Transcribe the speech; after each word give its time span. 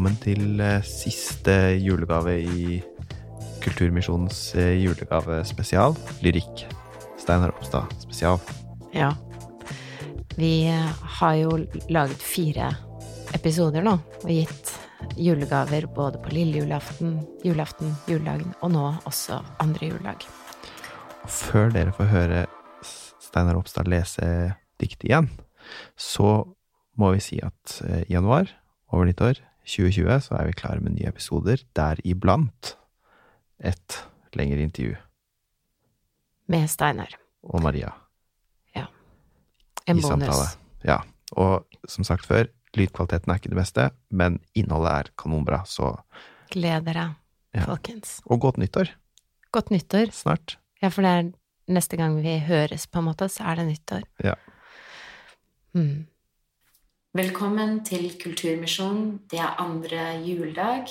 velkommen 0.00 0.22
til 0.24 0.60
eh, 0.64 0.80
siste 0.80 1.76
julegave 1.76 2.38
i 2.40 2.78
Kulturmisjonens 3.60 4.54
eh, 4.56 4.78
julegavespesial, 4.80 5.92
Lyrikk. 6.24 6.62
Steinar 7.20 7.52
Oppstad 7.52 7.84
spesial. 8.00 8.38
Ja. 8.96 9.10
Vi 10.38 10.64
eh, 10.72 11.02
har 11.18 11.34
jo 11.36 11.58
laget 11.92 12.24
fire 12.24 12.70
episoder 13.36 13.84
nå, 13.84 13.98
og 14.22 14.32
gitt 14.32 14.72
julegaver 15.20 15.84
både 15.92 16.22
på 16.24 16.32
lille 16.32 16.62
julaften, 16.62 17.18
julaften, 17.44 17.92
juledagen 18.08 18.56
og 18.62 18.72
nå 18.72 18.86
også 19.04 19.42
andre 19.60 19.92
juledag. 19.92 20.24
Og 21.26 21.28
før 21.28 21.76
dere 21.76 21.92
får 21.92 22.10
høre 22.14 22.40
Steinar 23.20 23.60
Oppstad 23.60 23.92
lese 23.92 24.54
dikt 24.80 25.04
igjen, 25.04 25.28
så 25.92 26.48
må 26.96 27.12
vi 27.18 27.20
si 27.20 27.44
at 27.44 27.82
januar, 28.08 28.48
over 28.88 29.04
nyttår 29.04 29.44
2020, 29.70 30.20
så 30.26 30.34
er 30.40 30.46
vi 30.50 30.56
klare 30.58 30.80
med 30.82 30.96
nye 30.98 31.08
episoder, 31.10 31.62
deriblant 31.76 32.74
et 33.62 34.00
lengre 34.34 34.62
intervju. 34.66 34.96
Med 36.50 36.66
Steinar. 36.70 37.14
Og 37.46 37.62
Maria. 37.62 37.92
Ja. 38.76 38.86
En 39.86 39.98
i 39.98 40.02
bonus. 40.02 40.08
samtale. 40.10 40.48
Ja. 40.84 40.98
Og 41.38 41.66
som 41.88 42.04
sagt 42.04 42.26
før, 42.26 42.48
lydkvaliteten 42.76 43.30
er 43.30 43.38
ikke 43.38 43.52
det 43.52 43.58
beste, 43.60 43.88
men 44.10 44.40
innholdet 44.58 44.90
er 44.92 45.12
kanonbra, 45.18 45.62
så 45.66 45.94
Gled 46.50 46.84
dere, 46.88 47.14
Ja. 47.54 47.64
folkens. 47.66 48.20
Og 48.26 48.40
godt 48.40 48.56
nyttår 48.58 48.90
Godt 49.52 49.70
nyttår. 49.70 50.10
snart. 50.12 50.56
Ja, 50.82 50.88
for 50.88 51.02
det 51.02 51.10
er 51.10 51.32
neste 51.68 51.96
gang 51.96 52.16
vi 52.22 52.38
høres, 52.38 52.86
på 52.86 52.98
en 52.98 53.04
måte, 53.04 53.28
så 53.28 53.44
er 53.50 53.54
det 53.56 53.66
nyttår. 53.66 54.02
Ja. 54.24 54.34
Mm. 55.74 56.06
Velkommen 57.10 57.80
til 57.82 58.12
Kulturmisjonen. 58.22 59.24
Det 59.30 59.38
er 59.42 59.56
andre 59.58 60.20
juledag, 60.22 60.86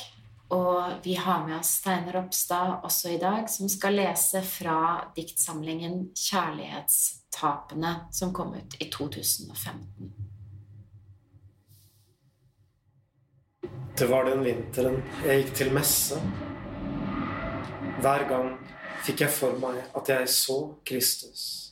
og 0.52 1.06
vi 1.06 1.14
har 1.16 1.46
med 1.48 1.62
oss 1.62 1.70
Steinar 1.80 2.18
Oppstad 2.20 2.84
også 2.84 3.14
i 3.14 3.20
dag, 3.22 3.46
som 3.48 3.70
skal 3.72 3.96
lese 3.96 4.42
fra 4.44 5.08
diktsamlingen 5.16 6.10
'Kjærlighetstapene', 6.12 8.12
som 8.12 8.34
kom 8.34 8.52
ut 8.52 8.76
i 8.82 8.90
2015. 8.92 10.12
Det 13.98 14.10
var 14.10 14.26
den 14.26 14.44
vinteren 14.44 15.02
jeg 15.26 15.44
gikk 15.44 15.56
til 15.56 15.74
messe. 15.74 16.20
Hver 18.02 18.28
gang 18.28 18.60
fikk 19.08 19.22
jeg 19.22 19.32
for 19.32 19.60
meg 19.60 19.84
at 19.96 20.10
jeg 20.10 20.30
så 20.30 20.76
Kristus. 20.86 21.69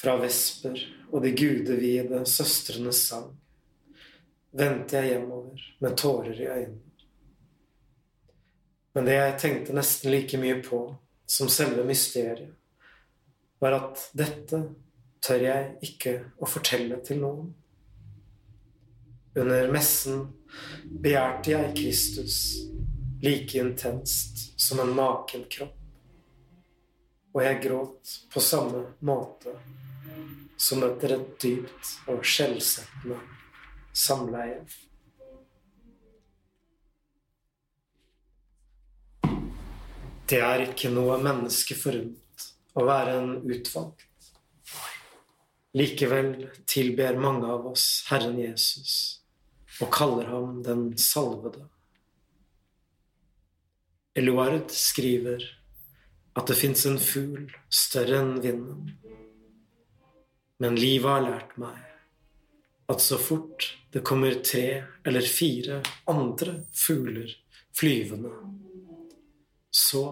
Fra 0.00 0.16
vesper 0.16 0.80
og 1.10 1.20
de 1.24 1.34
gudevide 1.36 2.22
søstrenes 2.24 3.02
sang 3.10 3.34
vendte 4.56 4.96
jeg 4.96 5.14
hjemover 5.14 5.66
med 5.84 5.96
tårer 6.00 6.38
i 6.40 6.46
øynene. 6.48 6.86
Men 8.94 9.06
det 9.06 9.14
jeg 9.14 9.34
tenkte 9.42 9.76
nesten 9.76 10.10
like 10.10 10.38
mye 10.40 10.56
på 10.64 10.80
som 11.30 11.50
selve 11.52 11.84
mysteriet, 11.86 12.56
var 13.60 13.76
at 13.76 14.06
dette 14.16 14.58
tør 15.22 15.44
jeg 15.44 15.66
ikke 15.84 16.14
å 16.40 16.48
fortelle 16.48 16.96
til 17.04 17.20
noen. 17.20 17.50
Under 19.38 19.68
messen 19.70 20.24
begjærte 21.04 21.52
jeg 21.52 21.74
Kristus 21.76 22.38
like 23.22 23.60
intenst 23.60 24.48
som 24.60 24.80
en 24.82 24.94
maken 24.96 25.44
kropp. 25.52 25.76
Og 27.30 27.44
jeg 27.44 27.60
gråt 27.62 28.16
på 28.32 28.42
samme 28.42 28.82
måte 29.06 29.54
som 30.60 30.84
etter 30.84 31.16
et 31.16 31.28
dypt 31.42 31.92
og 32.12 32.24
skjellsettende 32.26 33.18
samleie. 33.96 34.60
Det 40.30 40.38
er 40.46 40.66
ikke 40.68 40.92
noe 40.94 41.16
menneske 41.18 41.74
forunt 41.74 42.44
å 42.78 42.84
være 42.86 43.16
en 43.18 43.32
utvalgt. 43.50 44.06
Likevel 45.74 46.50
tilber 46.70 47.18
mange 47.18 47.48
av 47.50 47.66
oss 47.70 48.04
Herren 48.10 48.38
Jesus 48.38 48.94
og 49.80 49.90
kaller 49.94 50.28
ham 50.30 50.60
den 50.66 50.90
salvede. 50.98 51.64
Eluard 54.18 54.72
skriver 54.74 55.44
at 56.38 56.50
det 56.50 56.56
fins 56.58 56.82
en 56.86 56.98
fugl 57.00 57.46
større 57.70 58.18
enn 58.20 58.34
vinden. 58.42 58.90
Men 60.60 60.76
livet 60.76 61.08
har 61.08 61.24
lært 61.24 61.54
meg 61.60 61.78
at 62.90 63.00
så 63.00 63.16
fort 63.22 63.70
det 63.94 64.02
kommer 64.04 64.42
tre 64.44 64.82
eller 65.06 65.24
fire 65.24 65.78
andre 66.10 66.58
fugler 66.76 67.32
flyvende, 67.76 68.32
så 69.70 70.02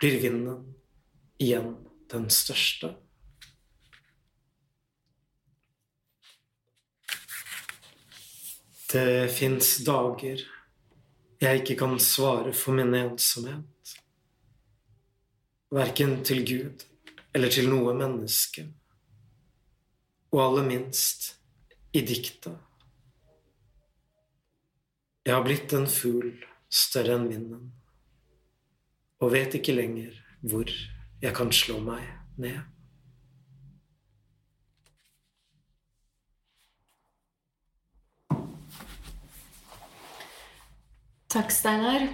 blir 0.00 0.20
vinden 0.22 0.62
igjen 1.42 1.74
den 2.10 2.30
største. 2.32 2.94
Det 8.90 9.28
fins 9.30 9.76
dager 9.86 10.40
jeg 11.40 11.60
ikke 11.60 11.76
kan 11.82 12.00
svare 12.02 12.52
for 12.56 12.74
min 12.76 12.94
ensomhet. 12.94 13.94
Verken 15.70 16.22
til 16.26 16.42
Gud 16.46 16.84
eller 17.34 17.52
til 17.52 17.68
noe 17.70 17.94
menneske. 17.94 18.66
Og 20.30 20.40
aller 20.44 20.66
minst 20.68 21.32
i 21.92 22.00
diktet. 22.06 22.54
Jeg 25.26 25.34
har 25.34 25.42
blitt 25.44 25.72
en 25.74 25.88
fugl 25.90 26.30
større 26.70 27.16
enn 27.18 27.26
vinden, 27.30 27.64
og 29.20 29.32
vet 29.34 29.56
ikke 29.58 29.74
lenger 29.74 30.14
hvor 30.40 30.70
jeg 31.20 31.34
kan 31.36 31.50
slå 31.52 31.80
meg 31.84 32.06
ned. 32.40 32.62
Takk, 41.30 41.50
Steinar. 41.54 42.06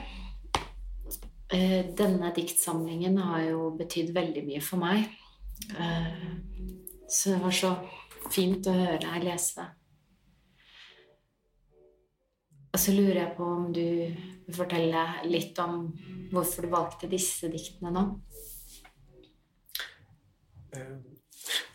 Eh, 1.52 1.84
Denne 1.96 2.32
diktsamlingen 2.36 3.16
har 3.22 3.46
jo 3.46 3.70
betydd 3.78 4.10
veldig 4.16 4.42
mye 4.48 4.64
for 4.64 4.82
meg. 4.82 5.06
Eh, 5.78 6.26
Så 7.08 7.30
det 7.30 7.42
var 7.42 7.50
så 7.54 7.68
fint 8.32 8.66
å 8.68 8.74
høre 8.76 9.00
deg 9.02 9.26
lese. 9.26 9.66
Og 12.76 12.80
så 12.80 12.92
lurer 12.92 13.22
jeg 13.22 13.34
på 13.38 13.44
om 13.48 13.68
du 13.72 13.80
vil 13.80 14.56
fortelle 14.56 15.02
litt 15.24 15.56
om 15.62 15.86
hvorfor 16.32 16.66
du 16.66 16.72
valgte 16.74 17.08
disse 17.08 17.48
diktene 17.48 17.92
nå? 17.94 18.02
Uh, 20.76 20.96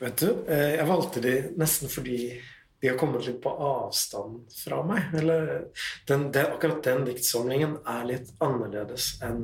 Vet 0.01 0.21
du, 0.21 0.27
uh, 0.45 0.71
jeg 0.75 0.89
valgte 0.89 1.23
de 1.23 1.35
nesten 1.57 1.89
fordi 1.89 2.19
de 2.81 2.89
har 2.89 2.99
kommet 3.01 3.25
litt 3.25 3.41
på 3.41 3.49
avstand 3.49 4.53
fra 4.53 4.81
meg. 4.85 5.09
Eller 5.17 5.49
den, 6.09 6.29
den, 6.33 6.53
akkurat 6.53 6.83
den 6.85 7.05
diktsamlingen 7.09 7.75
er 7.85 8.07
litt 8.09 8.31
annerledes 8.41 9.15
enn 9.25 9.43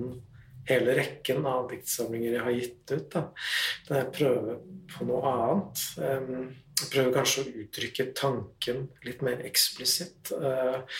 hele 0.67 0.95
rekken 0.97 1.45
av 1.47 1.67
diktsamlinger 1.71 2.33
jeg 2.37 2.45
har 2.45 2.55
gitt 2.55 2.93
ut. 2.93 3.09
Da. 3.13 3.25
Der 3.89 4.01
jeg 4.01 4.13
prøver 4.17 4.57
på 4.93 5.09
noe 5.09 5.33
annet. 5.33 5.83
Jeg 6.01 6.47
prøver 6.91 7.13
kanskje 7.15 7.43
å 7.43 7.53
uttrykke 7.63 8.11
tanken 8.17 8.87
litt 9.05 9.23
mer 9.25 9.41
eksplisitt. 9.47 10.31
eh, 10.31 10.99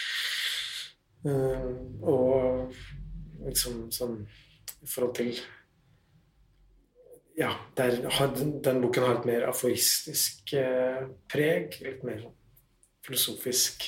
eh, 1.28 1.70
Og 2.02 2.74
liksom 3.46 3.88
sånn 3.92 4.20
i 4.82 4.88
forhold 4.88 5.16
til 5.20 5.40
ja, 7.38 7.52
der, 7.78 8.00
den, 8.34 8.56
den 8.66 8.82
boken 8.82 9.04
har 9.06 9.20
et 9.20 9.28
mer 9.30 9.48
aforistisk 9.50 10.54
eh, 10.58 11.04
preg. 11.30 11.78
Litt 11.86 12.02
mer 12.08 12.24
filosofisk 13.06 13.86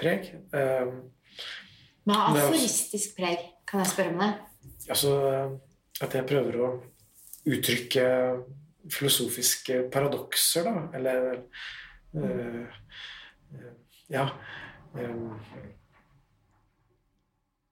preg. 0.00 0.32
Hva 0.50 2.22
er 2.32 2.38
aforistisk 2.40 3.18
preg? 3.18 3.44
Kan 3.68 3.84
jeg 3.84 3.92
spørre 3.92 4.16
om 4.16 4.22
det? 4.24 4.32
altså 4.90 5.12
at 6.00 6.14
jeg 6.16 6.28
prøver 6.28 6.56
å 6.60 6.70
uttrykke 7.50 8.06
filosofiske 8.88 9.82
paradokser, 9.92 10.64
da. 10.64 10.88
Eller 10.94 11.32
eh, 12.14 12.60
eh, 13.54 13.74
Ja. 14.08 14.30
eh, 14.98 15.16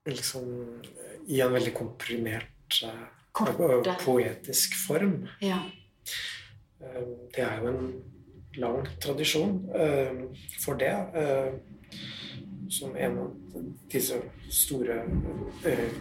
liksom 0.07 0.83
i 1.27 1.41
en 1.41 1.53
veldig 1.53 1.75
komprimert 1.75 2.83
poetisk 4.05 4.75
form. 4.87 5.29
Ja. 5.41 5.59
Det 7.35 7.43
er 7.43 7.59
jo 7.61 7.67
en 7.69 7.91
lang 8.57 8.87
tradisjon 9.03 9.59
for 10.63 10.79
det. 10.81 10.95
Som 12.71 12.97
en 12.97 13.19
av 13.19 13.35
disse 13.93 14.17
store 14.53 15.03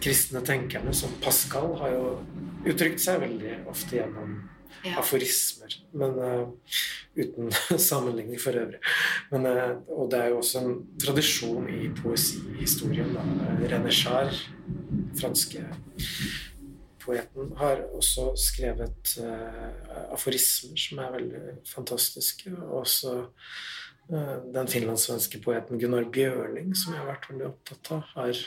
kristne 0.04 0.40
tenkerne, 0.44 0.94
som 0.94 1.12
Pascal, 1.22 1.74
har 1.80 1.92
jo 1.94 2.10
uttrykt 2.68 3.00
seg 3.00 3.20
veldig 3.24 3.54
ofte 3.68 4.00
gjennom 4.00 4.38
ja. 4.84 4.98
aforismer. 4.98 5.74
Men 5.92 6.18
uh, 6.18 6.48
uten 7.14 7.52
sammenligning 7.90 8.40
for 8.40 8.56
øvrig. 8.56 8.80
Men, 9.30 9.46
uh, 9.46 9.76
og 9.88 10.10
det 10.10 10.20
er 10.20 10.32
jo 10.32 10.40
også 10.42 10.62
en 10.62 10.76
tradisjon 11.04 11.68
i 11.72 11.88
poesihistorien. 12.02 13.16
René 13.64 13.92
Char, 13.94 14.32
franske 15.20 15.64
poeten, 17.04 17.52
har 17.56 17.82
også 17.96 18.30
skrevet 18.36 19.16
uh, 19.22 20.12
aforismer 20.12 20.78
som 20.78 21.02
er 21.04 21.18
veldig 21.18 21.44
fantastiske. 21.74 22.54
Og 22.56 22.84
også 22.84 23.20
den 24.08 24.68
finlandssvenske 24.72 25.36
poeten 25.44 25.76
Gunnar 25.76 26.06
Bjørling, 26.08 26.70
som 26.72 26.94
jeg 26.94 27.02
har 27.02 27.10
vært 27.10 27.26
veldig 27.28 27.44
opptatt 27.44 27.90
av, 27.92 28.06
har, 28.14 28.38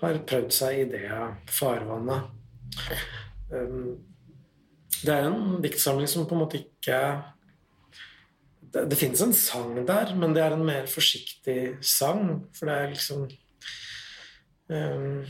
har 0.00 0.20
prøvd 0.30 0.54
seg 0.56 0.78
i 0.80 0.86
det 0.94 1.10
farvannet. 1.52 2.30
Um, 3.52 3.98
det 5.04 5.12
er 5.12 5.28
en 5.28 5.58
diktsamling 5.64 6.08
som 6.10 6.26
på 6.28 6.36
en 6.36 6.44
måte 6.44 6.60
ikke 6.62 7.00
Det, 8.72 8.82
det 8.90 8.98
fins 8.98 9.20
en 9.22 9.32
sang 9.36 9.76
der, 9.86 10.14
men 10.18 10.34
det 10.34 10.42
er 10.42 10.56
en 10.56 10.64
mer 10.66 10.88
forsiktig 10.90 11.78
sang, 11.86 12.48
for 12.56 12.68
det 12.68 12.74
er 12.76 12.90
liksom 12.92 13.22
um, 14.68 15.22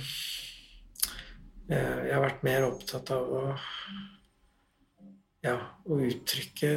jeg, 1.68 2.14
har 2.14 2.22
vært 2.24 2.46
mer 2.46 2.66
opptatt 2.66 3.12
av 3.14 3.34
å 3.36 3.42
ja, 5.44 5.58
å 5.86 5.98
uttrykke 6.08 6.70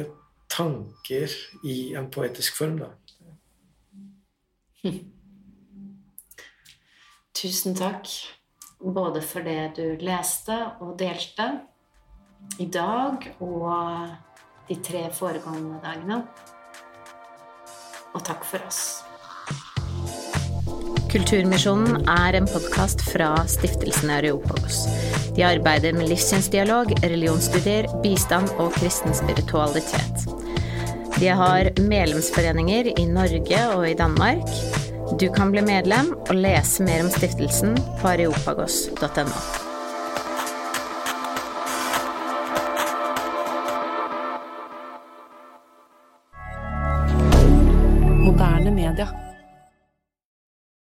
tanker 0.50 1.32
i 1.66 1.94
en 1.98 2.10
poetisk 2.12 2.58
form, 2.60 2.78
da. 2.84 2.90
Tusen 7.40 7.74
takk 7.78 8.06
både 8.80 9.22
for 9.24 9.44
det 9.44 9.72
du 9.76 9.96
leste 10.04 10.56
og 10.80 10.98
delte 11.00 11.69
i 12.60 12.66
dag 12.66 13.24
og 13.40 14.08
de 14.68 14.76
tre 14.84 15.06
foregående 15.14 15.80
dagene. 15.84 16.22
Og 18.14 18.24
takk 18.26 18.44
for 18.46 18.66
oss. 18.66 18.82
Kulturmisjonen 21.10 22.04
er 22.06 22.36
en 22.38 22.46
podkast 22.46 23.02
fra 23.02 23.32
stiftelsen 23.50 24.12
Areopagos. 24.14 24.84
De 25.34 25.42
arbeider 25.46 25.96
med 25.96 26.10
livssynsdialog, 26.10 26.92
religionsstudier, 27.02 27.88
bistand 28.04 28.52
og 28.62 28.76
kristen 28.78 29.16
spiritualitet. 29.18 30.26
De 31.18 31.32
har 31.34 31.72
medlemsforeninger 31.82 32.92
i 32.94 33.08
Norge 33.10 33.64
og 33.74 33.88
i 33.90 33.96
Danmark. 33.98 34.46
Du 35.18 35.26
kan 35.34 35.50
bli 35.50 35.66
medlem 35.66 36.14
og 36.28 36.36
lese 36.38 36.86
mer 36.86 37.02
om 37.02 37.10
stiftelsen 37.10 37.74
på 37.98 38.14
areopagos.no. 38.14 39.69